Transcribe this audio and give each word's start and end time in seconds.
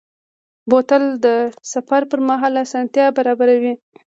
بوتل 0.69 1.03
د 1.25 1.27
سفر 1.73 2.01
پر 2.09 2.19
مهال 2.29 2.53
آسانتیا 2.65 3.05
برابروي. 3.17 3.73